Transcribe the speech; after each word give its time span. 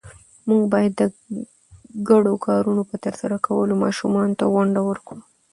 موږ 0.47 0.61
باید 0.73 0.91
د 0.99 1.01
ګډو 2.09 2.33
کارونو 2.47 2.81
په 2.89 2.95
ترسره 3.05 3.37
کولو 3.47 3.73
ماشومانو 3.83 4.37
ته 4.39 4.45
ونډه 4.55 4.81
ورکړو 4.89 5.21